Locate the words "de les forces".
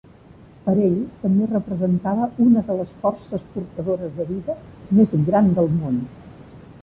2.71-3.45